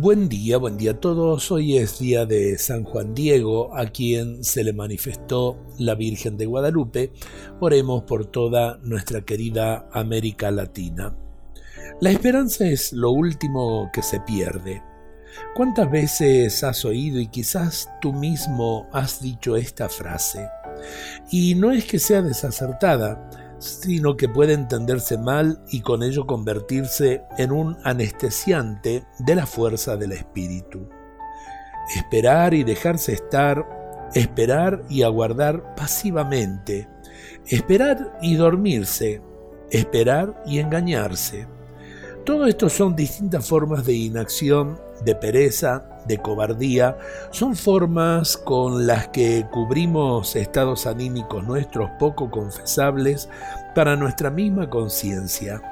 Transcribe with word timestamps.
Buen 0.00 0.28
día, 0.28 0.58
buen 0.58 0.76
día 0.76 0.92
a 0.92 1.00
todos. 1.00 1.50
Hoy 1.50 1.76
es 1.76 1.98
día 1.98 2.24
de 2.24 2.56
San 2.56 2.84
Juan 2.84 3.16
Diego, 3.16 3.76
a 3.76 3.86
quien 3.86 4.44
se 4.44 4.62
le 4.62 4.72
manifestó 4.72 5.58
la 5.76 5.96
Virgen 5.96 6.36
de 6.36 6.46
Guadalupe. 6.46 7.10
Oremos 7.58 8.04
por 8.04 8.26
toda 8.26 8.78
nuestra 8.84 9.22
querida 9.22 9.88
América 9.90 10.52
Latina. 10.52 11.16
La 12.00 12.12
esperanza 12.12 12.68
es 12.68 12.92
lo 12.92 13.10
último 13.10 13.90
que 13.92 14.02
se 14.02 14.20
pierde. 14.20 14.84
¿Cuántas 15.56 15.90
veces 15.90 16.62
has 16.62 16.84
oído 16.84 17.18
y 17.18 17.26
quizás 17.26 17.90
tú 18.00 18.12
mismo 18.12 18.86
has 18.92 19.20
dicho 19.20 19.56
esta 19.56 19.88
frase? 19.88 20.48
Y 21.32 21.56
no 21.56 21.72
es 21.72 21.84
que 21.86 21.98
sea 21.98 22.22
desacertada, 22.22 23.28
sino 23.58 24.16
que 24.16 24.28
puede 24.28 24.52
entenderse 24.52 25.18
mal 25.18 25.62
y 25.68 25.80
con 25.80 26.02
ello 26.02 26.26
convertirse 26.26 27.22
en 27.36 27.52
un 27.52 27.76
anestesiante 27.84 29.04
de 29.18 29.34
la 29.34 29.46
fuerza 29.46 29.96
del 29.96 30.12
espíritu. 30.12 30.88
Esperar 31.96 32.54
y 32.54 32.64
dejarse 32.64 33.12
estar, 33.12 34.08
esperar 34.14 34.84
y 34.88 35.02
aguardar 35.02 35.74
pasivamente, 35.74 36.88
esperar 37.46 38.18
y 38.22 38.36
dormirse, 38.36 39.22
esperar 39.70 40.42
y 40.46 40.58
engañarse. 40.58 41.46
Todo 42.24 42.46
esto 42.46 42.68
son 42.68 42.94
distintas 42.94 43.48
formas 43.48 43.86
de 43.86 43.94
inacción, 43.94 44.78
de 45.04 45.14
pereza, 45.14 45.97
de 46.08 46.18
cobardía, 46.18 46.98
son 47.30 47.54
formas 47.54 48.36
con 48.36 48.86
las 48.86 49.08
que 49.08 49.46
cubrimos 49.52 50.34
estados 50.34 50.86
anímicos 50.86 51.44
nuestros 51.46 51.90
poco 51.98 52.30
confesables 52.30 53.28
para 53.74 53.94
nuestra 53.94 54.30
misma 54.30 54.68
conciencia. 54.68 55.62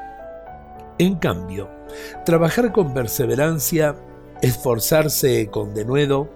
En 0.99 1.17
cambio, 1.17 1.69
trabajar 2.25 2.73
con 2.73 2.95
perseverancia, 2.95 3.97
esforzarse 4.43 5.49
con 5.51 5.75
denuedo, 5.75 6.31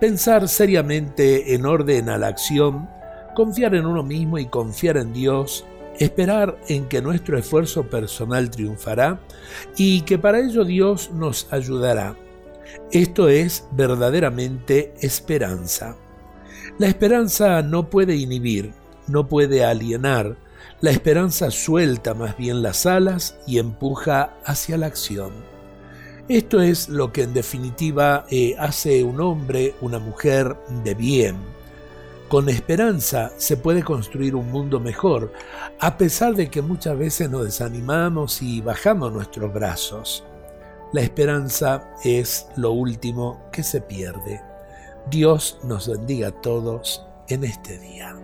pensar 0.00 0.48
seriamente 0.48 1.54
en 1.54 1.64
orden 1.64 2.08
a 2.08 2.18
la 2.18 2.28
acción, 2.28 2.88
confiar 3.34 3.74
en 3.74 3.86
uno 3.86 4.02
mismo 4.02 4.38
y 4.38 4.46
confiar 4.46 4.96
en 4.96 5.12
Dios, 5.12 5.64
esperar 5.98 6.58
en 6.68 6.88
que 6.88 7.00
nuestro 7.00 7.38
esfuerzo 7.38 7.88
personal 7.88 8.50
triunfará 8.50 9.20
y 9.76 10.02
que 10.02 10.18
para 10.18 10.40
ello 10.40 10.64
Dios 10.64 11.10
nos 11.12 11.52
ayudará 11.52 12.16
esto 12.92 13.28
es 13.28 13.66
verdaderamente 13.72 14.94
esperanza. 15.00 15.96
La 16.78 16.88
esperanza 16.88 17.62
no 17.62 17.90
puede 17.90 18.16
inhibir, 18.16 18.72
no 19.06 19.28
puede 19.28 19.64
alienar, 19.64 20.36
la 20.80 20.90
esperanza 20.90 21.50
suelta 21.50 22.14
más 22.14 22.36
bien 22.36 22.62
las 22.62 22.86
alas 22.86 23.36
y 23.46 23.58
empuja 23.58 24.34
hacia 24.44 24.76
la 24.76 24.86
acción. 24.86 25.32
Esto 26.28 26.60
es 26.60 26.88
lo 26.88 27.12
que 27.12 27.22
en 27.22 27.34
definitiva 27.34 28.26
eh, 28.30 28.56
hace 28.58 29.04
un 29.04 29.20
hombre, 29.20 29.74
una 29.80 29.98
mujer 29.98 30.56
de 30.84 30.94
bien. 30.94 31.36
Con 32.28 32.48
esperanza 32.48 33.30
se 33.36 33.56
puede 33.56 33.84
construir 33.84 34.34
un 34.34 34.50
mundo 34.50 34.80
mejor, 34.80 35.32
a 35.78 35.96
pesar 35.96 36.34
de 36.34 36.50
que 36.50 36.62
muchas 36.62 36.98
veces 36.98 37.30
nos 37.30 37.44
desanimamos 37.44 38.42
y 38.42 38.60
bajamos 38.60 39.12
nuestros 39.12 39.52
brazos. 39.54 40.24
La 40.92 41.00
esperanza 41.00 41.90
es 42.04 42.48
lo 42.56 42.70
último 42.70 43.42
que 43.50 43.64
se 43.64 43.80
pierde. 43.80 44.40
Dios 45.10 45.58
nos 45.64 45.88
bendiga 45.88 46.28
a 46.28 46.40
todos 46.40 47.04
en 47.28 47.42
este 47.42 47.78
día. 47.78 48.16